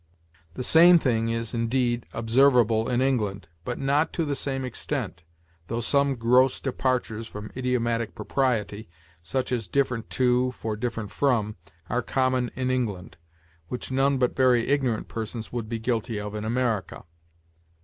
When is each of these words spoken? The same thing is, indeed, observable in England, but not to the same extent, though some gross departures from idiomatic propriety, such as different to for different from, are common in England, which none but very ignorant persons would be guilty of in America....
The 0.55 0.63
same 0.63 0.97
thing 0.97 1.29
is, 1.29 1.53
indeed, 1.53 2.07
observable 2.11 2.89
in 2.89 3.01
England, 3.01 3.47
but 3.63 3.77
not 3.77 4.11
to 4.13 4.25
the 4.25 4.33
same 4.33 4.65
extent, 4.65 5.21
though 5.67 5.79
some 5.79 6.15
gross 6.15 6.59
departures 6.59 7.27
from 7.27 7.51
idiomatic 7.55 8.15
propriety, 8.15 8.89
such 9.21 9.51
as 9.51 9.67
different 9.67 10.09
to 10.17 10.53
for 10.53 10.75
different 10.75 11.11
from, 11.11 11.55
are 11.87 12.01
common 12.01 12.49
in 12.55 12.71
England, 12.71 13.17
which 13.67 13.91
none 13.91 14.17
but 14.17 14.35
very 14.35 14.69
ignorant 14.69 15.07
persons 15.07 15.53
would 15.53 15.69
be 15.69 15.77
guilty 15.77 16.19
of 16.19 16.33
in 16.33 16.45
America.... 16.45 17.03